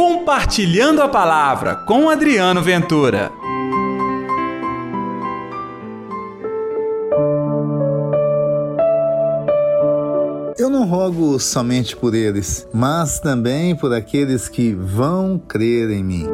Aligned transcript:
Compartilhando 0.00 1.02
a 1.02 1.10
Palavra 1.10 1.76
com 1.76 2.08
Adriano 2.08 2.62
Ventura. 2.62 3.30
Eu 10.58 10.70
não 10.70 10.86
rogo 10.86 11.38
somente 11.38 11.94
por 11.94 12.14
eles, 12.14 12.66
mas 12.72 13.20
também 13.20 13.76
por 13.76 13.92
aqueles 13.92 14.48
que 14.48 14.72
vão 14.72 15.38
crer 15.38 15.90
em 15.90 16.02
mim. 16.02 16.26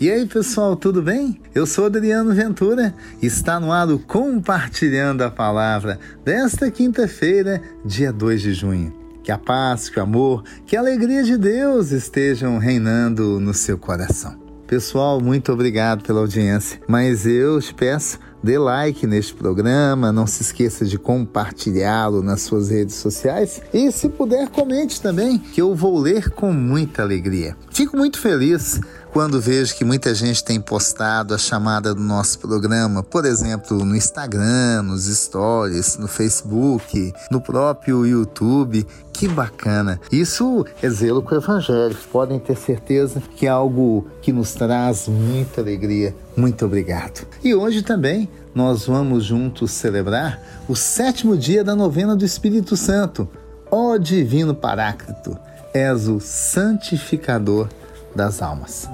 E 0.00 0.10
aí, 0.10 0.24
pessoal, 0.24 0.74
tudo 0.74 1.02
bem? 1.02 1.38
Eu 1.54 1.66
sou 1.66 1.84
Adriano 1.84 2.32
Ventura 2.32 2.94
e 3.20 3.26
está 3.26 3.60
no 3.60 3.70
ar 3.70 3.90
o 3.90 3.98
Compartilhando 3.98 5.20
a 5.20 5.30
Palavra 5.30 6.00
desta 6.24 6.70
quinta-feira, 6.70 7.60
dia 7.84 8.10
2 8.10 8.40
de 8.40 8.54
junho. 8.54 9.03
Que 9.24 9.32
a 9.32 9.38
paz, 9.38 9.88
que 9.88 9.98
o 9.98 10.02
amor, 10.02 10.44
que 10.66 10.76
a 10.76 10.80
alegria 10.80 11.22
de 11.22 11.38
Deus 11.38 11.92
estejam 11.92 12.58
reinando 12.58 13.40
no 13.40 13.54
seu 13.54 13.78
coração. 13.78 14.36
Pessoal, 14.66 15.18
muito 15.18 15.50
obrigado 15.50 16.02
pela 16.02 16.20
audiência, 16.20 16.78
mas 16.86 17.26
eu 17.26 17.58
te 17.58 17.72
peço, 17.72 18.18
dê 18.42 18.58
like 18.58 19.06
neste 19.06 19.32
programa, 19.32 20.12
não 20.12 20.26
se 20.26 20.42
esqueça 20.42 20.84
de 20.84 20.98
compartilhá-lo 20.98 22.22
nas 22.22 22.42
suas 22.42 22.68
redes 22.68 22.96
sociais 22.96 23.62
e, 23.72 23.90
se 23.90 24.10
puder, 24.10 24.50
comente 24.50 25.00
também, 25.00 25.38
que 25.38 25.62
eu 25.62 25.74
vou 25.74 25.98
ler 25.98 26.28
com 26.28 26.52
muita 26.52 27.00
alegria. 27.00 27.56
Fico 27.70 27.96
muito 27.96 28.18
feliz 28.18 28.78
quando 29.14 29.40
vejo 29.40 29.76
que 29.76 29.84
muita 29.84 30.12
gente 30.12 30.42
tem 30.42 30.60
postado 30.60 31.34
a 31.34 31.38
chamada 31.38 31.94
do 31.94 32.00
nosso 32.00 32.36
programa, 32.40 33.00
por 33.00 33.24
exemplo, 33.24 33.84
no 33.84 33.94
Instagram, 33.94 34.82
nos 34.82 35.04
stories, 35.04 35.96
no 35.96 36.08
Facebook, 36.08 37.14
no 37.30 37.40
próprio 37.40 38.04
YouTube. 38.04 38.84
Que 39.12 39.28
bacana! 39.28 40.00
Isso 40.10 40.66
é 40.82 40.90
zelo 40.90 41.22
com 41.22 41.32
o 41.32 41.38
Evangelho. 41.38 41.96
Podem 42.10 42.40
ter 42.40 42.56
certeza 42.56 43.22
que 43.36 43.46
é 43.46 43.50
algo 43.50 44.04
que 44.20 44.32
nos 44.32 44.52
traz 44.52 45.06
muita 45.06 45.60
alegria. 45.60 46.12
Muito 46.36 46.66
obrigado. 46.66 47.24
E 47.44 47.54
hoje 47.54 47.82
também 47.82 48.28
nós 48.52 48.84
vamos 48.86 49.24
juntos 49.24 49.70
celebrar 49.70 50.42
o 50.68 50.74
sétimo 50.74 51.36
dia 51.36 51.62
da 51.62 51.76
novena 51.76 52.16
do 52.16 52.24
Espírito 52.24 52.76
Santo. 52.76 53.28
Ó 53.70 53.96
Divino 53.96 54.56
Paráclito, 54.56 55.38
és 55.72 56.08
o 56.08 56.18
santificador 56.18 57.68
das 58.14 58.42
almas. 58.42 58.88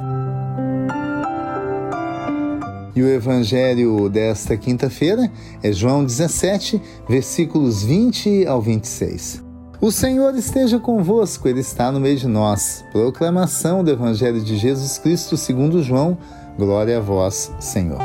E 2.94 3.02
o 3.02 3.08
evangelho 3.08 4.08
desta 4.08 4.56
quinta-feira 4.56 5.30
é 5.62 5.72
João 5.72 6.04
17, 6.04 6.80
versículos 7.08 7.82
20 7.82 8.46
ao 8.46 8.60
26. 8.60 9.42
O 9.80 9.90
Senhor 9.90 10.34
esteja 10.36 10.78
convosco, 10.78 11.48
Ele 11.48 11.60
está 11.60 11.90
no 11.90 11.98
meio 11.98 12.18
de 12.18 12.26
nós. 12.26 12.84
Proclamação 12.92 13.82
do 13.82 13.90
Evangelho 13.90 14.42
de 14.42 14.58
Jesus 14.58 14.98
Cristo 14.98 15.38
segundo 15.38 15.82
João. 15.82 16.18
Glória 16.58 16.98
a 16.98 17.00
vós, 17.00 17.50
Senhor. 17.58 17.98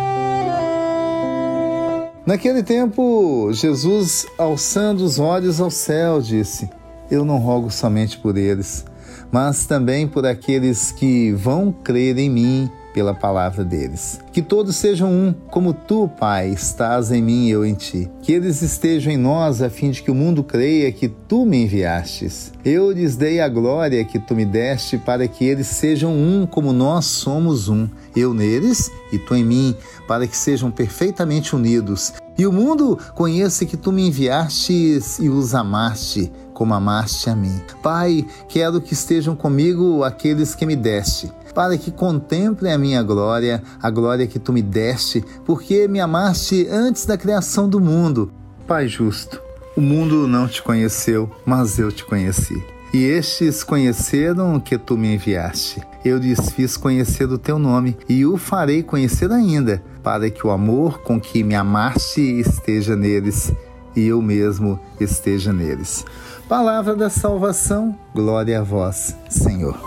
Naquele 2.25 2.63
tempo, 2.63 3.49
Jesus, 3.52 4.25
alçando 4.38 5.03
os 5.03 5.19
olhos 5.19 5.59
ao 5.59 5.69
céu, 5.69 6.21
disse: 6.21 6.69
Eu 7.11 7.25
não 7.25 7.39
rogo 7.39 7.69
somente 7.69 8.17
por 8.17 8.38
eles, 8.38 8.86
mas 9.31 9.66
também 9.66 10.08
por 10.08 10.26
aqueles 10.26 10.92
que 10.92 11.31
vão 11.34 11.72
crer 11.72 12.18
em 12.18 12.30
mim 12.30 12.70
pela 12.95 13.14
palavra 13.14 13.66
deles. 13.66 14.22
Que 14.32 14.42
todos 14.42 14.78
sejam 14.78 15.12
um, 15.12 15.34
como 15.52 15.73
tu, 15.73 16.08
Pai, 16.17 16.52
estás 16.52 17.12
em 17.12 17.22
mim 17.22 17.48
e 17.48 17.52
eu 17.52 17.66
em 17.66 17.73
ti. 17.73 18.09
Que 18.22 18.32
eles 18.32 18.62
estejam 18.62 19.12
em 19.12 19.17
nós, 19.17 19.62
a 19.62 19.70
fim 19.70 19.92
de 19.92 20.02
que 20.02 20.09
o 20.09 20.16
mundo 20.16 20.42
creia 20.42 20.90
que 20.94 21.09
tu 21.09 21.45
me 21.45 21.62
enviastes. 21.64 22.54
Eu 22.64 22.92
lhes 22.92 23.17
dei 23.17 23.42
a 23.42 23.50
glória 23.50 24.06
que 24.06 24.17
tu 24.17 24.34
me 24.34 24.45
deste, 24.45 24.98
para 24.98 25.28
que 25.28 25.44
eles 25.44 25.67
sejam 25.67 26.14
um, 26.14 26.48
como 26.48 26.72
nós 26.72 27.04
somos 27.04 27.67
um. 27.67 27.86
Eu 28.16 28.34
neles 28.34 28.89
e 29.11 29.20
tu 29.20 29.36
em 29.36 29.44
mim, 29.44 29.76
para 30.08 30.26
que 30.26 30.38
sejam 30.38 30.72
perfeitamente 30.72 31.54
unidos. 31.54 32.14
E 32.38 32.48
o 32.48 32.52
mundo 32.54 32.98
conheça 33.14 33.66
que 33.66 33.76
tu 33.76 33.92
me 33.92 34.08
enviastes 34.08 35.20
e 35.20 35.28
os 35.28 35.54
amaste 35.54 36.32
como 36.55 36.73
amaste 36.73 37.30
a 37.30 37.36
mim. 37.36 37.61
Pai, 37.83 38.26
quero 38.48 38.82
que 38.82 38.93
estejam 38.93 39.36
comigo 39.36 40.04
aqueles 40.04 40.55
que 40.55 40.66
me 40.66 40.76
deste, 40.76 41.32
para 41.54 41.77
que 41.77 41.92
contemplem 41.92 42.73
a 42.73 42.77
minha 42.77 43.04
glória, 43.04 43.61
a 43.80 43.89
glória 43.92 44.26
que 44.26 44.39
tu 44.39 44.52
me 44.52 44.64
deste, 44.64 45.23
porque 45.45 45.88
me 45.88 45.99
amaste 45.99 46.67
antes 46.71 47.05
da 47.05 47.17
criação 47.17 47.70
do 47.70 47.80
mundo. 47.80 48.32
Pai 48.66 48.88
justo, 48.88 49.39
o 49.76 49.82
mundo 49.82 50.27
não 50.27 50.48
te 50.48 50.64
conheceu, 50.64 51.30
mas 51.45 51.77
eu 51.77 51.92
te 51.92 52.04
conheci. 52.04 52.64
E 52.93 53.04
estes 53.04 53.61
conheceram 53.61 54.58
que 54.58 54.77
tu 54.77 54.98
me 54.98 55.14
enviaste. 55.14 55.82
Eu 56.05 56.17
lhes 56.17 56.49
fiz 56.52 56.77
conhecer 56.77 57.26
o 57.26 57.37
teu 57.37 57.60
nome 57.60 57.98
e 58.08 58.26
o 58.26 58.37
farei 58.37 58.82
conhecer 58.82 59.30
ainda, 59.32 59.83
para 60.02 60.30
que 60.30 60.48
o 60.48 60.52
amor 60.52 61.02
com 61.02 61.20
que 61.20 61.43
me 61.43 61.55
amaste 61.55 62.22
esteja 62.22 62.95
neles 62.95 63.52
e 63.95 64.08
eu 64.08 64.22
mesmo 64.22 64.80
esteja 65.00 65.54
neles. 65.54 66.06
Palavra 66.48 66.95
da 66.95 67.10
salvação, 67.10 67.98
glória 68.14 68.60
a 68.60 68.64
vós, 68.64 69.16
Senhor. 69.30 69.80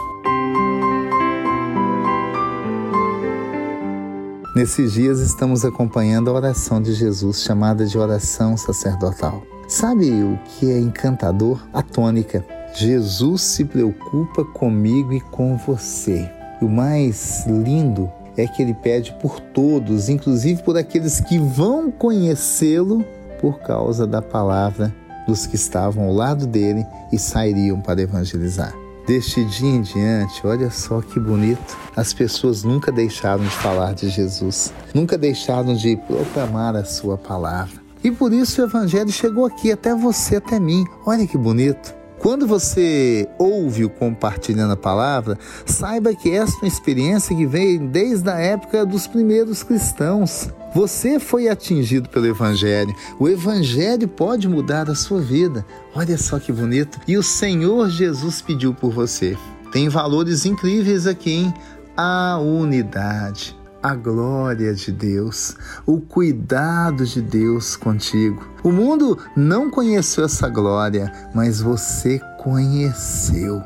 Nesses 4.56 4.94
dias 4.94 5.20
estamos 5.20 5.64
acompanhando 5.64 6.30
a 6.30 6.32
oração 6.32 6.82
de 6.82 6.92
Jesus, 6.92 7.42
chamada 7.42 7.86
de 7.86 7.96
oração 7.96 8.56
sacerdotal. 8.56 9.42
Sabe 9.68 10.10
o 10.10 10.36
que 10.46 10.68
é 10.68 10.80
encantador? 10.80 11.62
A 11.72 11.82
tônica. 11.82 12.44
Jesus 12.74 13.42
se 13.42 13.64
preocupa 13.64 14.44
comigo 14.44 15.12
e 15.12 15.20
com 15.20 15.56
você. 15.56 16.28
E 16.60 16.64
o 16.64 16.68
mais 16.68 17.46
lindo 17.46 18.10
é 18.36 18.46
que 18.46 18.62
ele 18.62 18.74
pede 18.74 19.12
por 19.20 19.38
todos, 19.38 20.08
inclusive 20.08 20.62
por 20.62 20.76
aqueles 20.76 21.20
que 21.20 21.38
vão 21.38 21.90
conhecê-lo 21.90 23.04
por 23.40 23.60
causa 23.60 24.06
da 24.06 24.20
palavra 24.20 24.94
dos 25.26 25.46
que 25.46 25.56
estavam 25.56 26.04
ao 26.04 26.12
lado 26.12 26.46
dele 26.46 26.86
e 27.12 27.18
sairiam 27.18 27.80
para 27.80 28.00
evangelizar. 28.00 28.74
Deste 29.06 29.44
dia 29.44 29.68
em 29.68 29.80
diante, 29.80 30.46
olha 30.46 30.70
só 30.70 31.00
que 31.00 31.18
bonito, 31.18 31.76
as 31.96 32.12
pessoas 32.12 32.62
nunca 32.62 32.92
deixaram 32.92 33.42
de 33.42 33.50
falar 33.50 33.94
de 33.94 34.08
Jesus, 34.10 34.72
nunca 34.94 35.16
deixaram 35.16 35.74
de 35.74 35.96
proclamar 35.96 36.76
a 36.76 36.84
sua 36.84 37.16
palavra. 37.16 37.88
E 38.02 38.10
por 38.10 38.32
isso 38.32 38.60
o 38.60 38.64
Evangelho 38.64 39.10
chegou 39.10 39.44
aqui, 39.44 39.72
até 39.72 39.94
você, 39.94 40.36
até 40.36 40.60
mim. 40.60 40.84
Olha 41.04 41.26
que 41.26 41.36
bonito. 41.36 41.97
Quando 42.18 42.46
você 42.46 43.28
ouve 43.38 43.84
o 43.84 43.90
compartilhando 43.90 44.72
a 44.72 44.76
palavra, 44.76 45.38
saiba 45.64 46.14
que 46.14 46.30
essa 46.30 46.56
é 46.56 46.58
uma 46.62 46.68
experiência 46.68 47.34
que 47.34 47.46
vem 47.46 47.86
desde 47.86 48.28
a 48.28 48.38
época 48.38 48.84
dos 48.84 49.06
primeiros 49.06 49.62
cristãos. 49.62 50.50
Você 50.74 51.18
foi 51.20 51.48
atingido 51.48 52.08
pelo 52.08 52.26
Evangelho. 52.26 52.94
O 53.18 53.28
Evangelho 53.28 54.08
pode 54.08 54.48
mudar 54.48 54.90
a 54.90 54.94
sua 54.94 55.20
vida. 55.20 55.64
Olha 55.94 56.18
só 56.18 56.38
que 56.38 56.52
bonito. 56.52 57.00
E 57.06 57.16
o 57.16 57.22
Senhor 57.22 57.88
Jesus 57.88 58.42
pediu 58.42 58.74
por 58.74 58.92
você. 58.92 59.36
Tem 59.72 59.88
valores 59.88 60.44
incríveis 60.44 61.06
aqui, 61.06 61.30
hein? 61.30 61.54
A 61.96 62.38
unidade 62.38 63.57
a 63.88 63.94
glória 63.94 64.74
de 64.74 64.92
Deus, 64.92 65.56
o 65.86 65.98
cuidado 65.98 67.06
de 67.06 67.22
Deus 67.22 67.74
contigo. 67.74 68.46
O 68.62 68.70
mundo 68.70 69.18
não 69.34 69.70
conheceu 69.70 70.26
essa 70.26 70.46
glória, 70.46 71.10
mas 71.34 71.62
você 71.62 72.20
conheceu. 72.36 73.62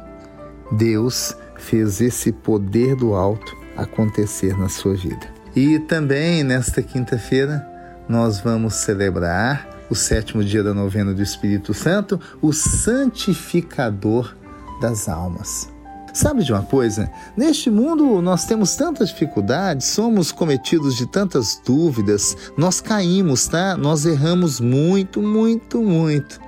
Deus 0.71 1.37
fez 1.57 2.01
esse 2.01 2.31
poder 2.31 2.95
do 2.95 3.15
alto 3.15 3.57
acontecer 3.77 4.57
na 4.57 4.69
sua 4.69 4.95
vida. 4.95 5.27
E 5.57 5.81
também 5.81 6.45
nesta 6.45 6.83
quinta-feira 6.83 7.67
nós 8.09 8.39
vamos 8.39 8.75
celebrar 8.75 9.69
o 9.91 9.95
sétimo 9.97 10.45
dia 10.45 10.63
da 10.63 10.73
novena 10.73 11.13
do 11.13 11.21
Espírito 11.21 11.75
Santo, 11.75 12.21
o 12.41 12.53
santificador 12.53 14.37
das 14.81 15.09
almas. 15.09 15.69
Sabe 16.13 16.45
de 16.45 16.53
uma 16.53 16.63
coisa? 16.63 17.11
Neste 17.35 17.71
mundo 17.71 18.21
nós 18.21 18.45
temos 18.45 18.77
tantas 18.77 19.09
dificuldades, 19.09 19.87
somos 19.87 20.31
cometidos 20.31 20.95
de 20.95 21.07
tantas 21.07 21.61
dúvidas, 21.65 22.37
nós 22.57 22.83
caímos, 22.83 23.49
tá? 23.49 23.77
Nós 23.79 24.05
erramos 24.05 24.61
muito, 24.61 25.23
muito, 25.23 25.81
muito. 25.81 26.39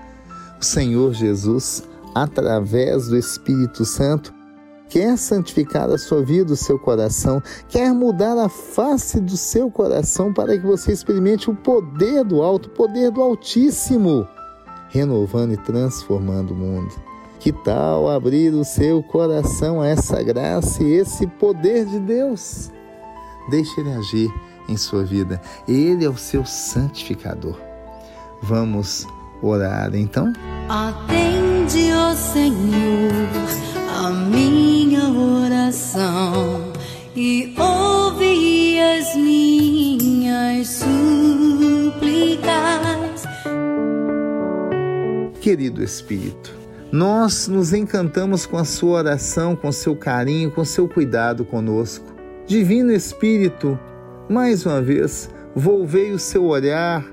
O 0.61 0.65
Senhor 0.65 1.15
Jesus, 1.15 1.83
através 2.15 3.09
do 3.09 3.17
Espírito 3.17 3.87
Santo, 3.87 4.35
quer 4.91 5.17
santificar 5.17 5.89
a 5.91 5.97
sua 5.97 6.23
vida, 6.23 6.53
o 6.53 6.57
seu 6.57 6.79
coração, 6.79 7.43
quer 7.67 7.91
mudar 7.93 8.37
a 8.37 8.51
face 8.51 9.19
do 9.19 9.37
seu 9.37 9.71
coração 9.71 10.31
para 10.33 10.59
que 10.59 10.67
você 10.67 10.93
experimente 10.93 11.51
o 11.51 11.55
poder 11.55 12.23
do 12.23 12.43
alto, 12.43 12.69
o 12.69 12.73
poder 12.73 13.11
do 13.11 13.23
Altíssimo, 13.23 14.29
renovando 14.91 15.55
e 15.55 15.57
transformando 15.57 16.53
o 16.53 16.57
mundo. 16.57 17.14
Que 17.45 17.53
tal 17.53 18.09
abrir 18.09 18.55
o 18.55 18.65
seu 18.65 19.03
coração 19.03 19.83
a 19.83 19.87
essa 19.87 20.23
graça 20.23 20.83
e 20.83 20.95
esse 20.95 21.27
poder 21.27 21.85
de 21.85 21.99
Deus? 21.99 22.71
Deixe 23.51 23.79
Ele 23.83 23.93
agir 23.93 24.33
em 24.67 24.79
sua 24.79 25.05
vida. 25.05 25.39
Ele 25.69 26.07
é 26.07 26.09
o 26.09 26.17
seu 26.17 26.47
santificador. 26.47 27.61
Vamos 28.41 29.07
orar 29.43 29.95
então? 29.95 30.33
Atende, 30.71 31.93
ó 31.93 32.15
Senhor, 32.15 33.13
a 33.95 34.09
minha 34.09 35.11
oração 35.11 36.73
e 37.15 37.55
ouvi 37.59 38.81
as 38.81 39.15
minhas 39.17 40.67
súplicas. 40.69 40.95
Querido 45.43 45.85
Espírito, 45.85 46.64
nós 46.95 47.49
nos 47.49 47.73
encantamos 47.73 48.47
com 48.47 48.57
a 48.57 48.65
sua 48.65 48.99
oração, 48.99 49.57
com 49.57 49.73
seu 49.73 49.97
carinho, 49.97 50.49
com 50.49 50.65
seu 50.65 50.89
cuidado 50.89 51.45
conosco. 51.45 52.15
Divino 52.47 52.93
Espírito, 52.93 53.77
mais 54.31 54.65
uma 54.65 54.81
vez, 54.81 55.29
volvei 55.57 56.13
o 56.13 56.21
seu 56.21 56.45
olhar 56.45 57.05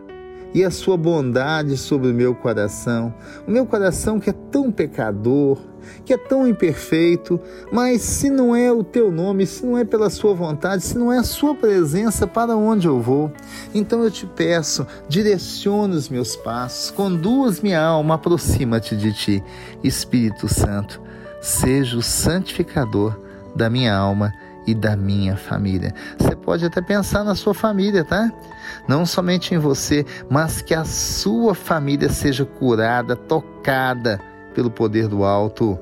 e 0.53 0.63
a 0.63 0.71
sua 0.71 0.97
bondade 0.97 1.77
sobre 1.77 2.09
o 2.09 2.13
meu 2.13 2.35
coração. 2.35 3.13
O 3.47 3.51
meu 3.51 3.65
coração 3.65 4.19
que 4.19 4.29
é 4.29 4.33
tão 4.51 4.71
pecador, 4.71 5.57
que 6.05 6.13
é 6.13 6.17
tão 6.17 6.47
imperfeito, 6.47 7.39
mas 7.71 8.01
se 8.01 8.29
não 8.29 8.55
é 8.55 8.71
o 8.71 8.83
teu 8.83 9.11
nome, 9.11 9.45
se 9.45 9.65
não 9.65 9.77
é 9.77 9.83
pela 9.83 10.09
sua 10.09 10.33
vontade, 10.33 10.83
se 10.83 10.97
não 10.97 11.11
é 11.11 11.19
a 11.19 11.23
sua 11.23 11.55
presença, 11.55 12.27
para 12.27 12.55
onde 12.55 12.87
eu 12.87 12.99
vou? 12.99 13.31
Então 13.73 14.03
eu 14.03 14.11
te 14.11 14.25
peço, 14.25 14.85
direciona 15.07 15.95
os 15.95 16.09
meus 16.09 16.35
passos, 16.35 16.91
conduz 16.91 17.61
minha 17.61 17.81
alma, 17.81 18.15
aproxima-te 18.15 18.95
de 18.95 19.13
ti. 19.13 19.43
Espírito 19.83 20.47
Santo, 20.47 21.01
seja 21.41 21.97
o 21.97 22.01
santificador 22.01 23.17
da 23.55 23.69
minha 23.69 23.95
alma 23.95 24.33
e 24.67 24.73
da 24.73 24.95
minha 24.95 25.35
família. 25.35 25.93
Você 26.17 26.35
pode 26.35 26.65
até 26.65 26.81
pensar 26.81 27.23
na 27.23 27.35
sua 27.35 27.53
família, 27.53 28.03
tá? 28.03 28.31
Não 28.87 29.05
somente 29.05 29.55
em 29.55 29.57
você, 29.57 30.05
mas 30.29 30.61
que 30.61 30.73
a 30.73 30.85
sua 30.85 31.55
família 31.55 32.09
seja 32.09 32.45
curada, 32.45 33.15
tocada 33.15 34.19
pelo 34.53 34.69
poder 34.69 35.07
do 35.07 35.23
alto 35.23 35.79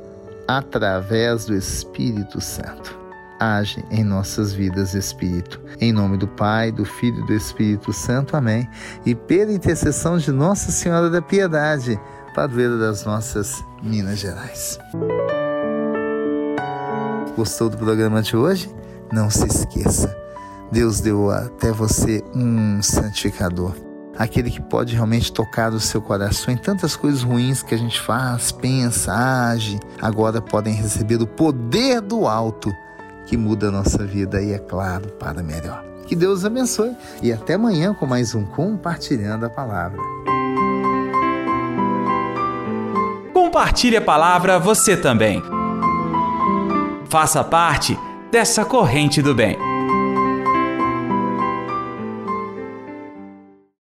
através 0.48 1.46
do 1.46 1.56
Espírito 1.56 2.42
Santo. 2.42 2.98
Age 3.40 3.86
em 3.90 4.04
nossas 4.04 4.52
vidas, 4.52 4.94
Espírito. 4.94 5.62
Em 5.80 5.94
nome 5.94 6.18
do 6.18 6.28
Pai, 6.28 6.72
do 6.72 6.84
Filho 6.84 7.24
e 7.24 7.28
do 7.28 7.34
Espírito 7.34 7.94
Santo. 7.94 8.36
Amém. 8.36 8.70
E 9.06 9.16
pela 9.16 9.54
intercessão 9.54 10.18
de 10.18 10.32
Nossa 10.32 10.72
Senhora 10.72 11.10
da 11.10 11.22
Piedade, 11.22 11.98
padroeira 12.36 12.78
das 12.78 13.06
nossas 13.06 13.64
Minas 13.82 14.20
Gerais. 14.20 14.78
Gostou 17.40 17.70
do 17.70 17.78
programa 17.78 18.22
de 18.22 18.36
hoje? 18.36 18.70
Não 19.14 19.30
se 19.30 19.48
esqueça. 19.48 20.14
Deus 20.70 21.00
deu 21.00 21.32
até 21.32 21.72
você 21.72 22.22
um 22.36 22.82
santificador 22.82 23.74
aquele 24.18 24.52
que 24.52 24.62
pode 24.62 24.94
realmente 24.94 25.32
tocar 25.32 25.72
o 25.72 25.80
seu 25.80 26.02
coração 26.02 26.54
em 26.54 26.58
tantas 26.58 26.98
coisas 26.98 27.24
ruins 27.24 27.64
que 27.64 27.74
a 27.74 27.78
gente 27.78 28.02
faz, 28.02 28.52
pensa, 28.52 29.14
age, 29.14 29.80
agora 30.02 30.42
podem 30.42 30.74
receber 30.74 31.16
o 31.22 31.26
poder 31.26 32.02
do 32.02 32.28
alto 32.28 32.70
que 33.26 33.38
muda 33.38 33.70
a 33.70 33.72
nossa 33.72 34.06
vida 34.06 34.42
e, 34.42 34.52
é 34.52 34.60
claro, 34.60 35.08
para 35.14 35.42
melhor. 35.42 35.82
Que 36.06 36.18
Deus 36.18 36.44
abençoe 36.44 36.94
e 37.22 37.32
até 37.32 37.54
amanhã 37.54 37.94
com 37.94 38.06
mais 38.06 38.36
um 38.36 38.44
Compartilhando 38.44 39.46
a 39.46 39.50
Palavra. 39.50 40.02
Compartilhe 43.34 43.96
a 43.96 44.02
palavra 44.02 44.60
você 44.60 44.98
também. 44.98 45.42
Faça 47.10 47.44
parte 47.44 47.98
dessa 48.32 48.64
corrente 48.64 49.20
do 49.20 49.34
bem. 49.34 49.69